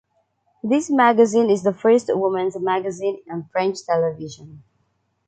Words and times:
This 0.63 0.89
magazine 0.89 1.51
is 1.51 1.61
the 1.61 1.75
first 1.75 2.09
woman’s 2.11 2.59
magazine 2.59 3.21
on 3.29 3.47
French 3.53 3.85
television. 3.85 4.63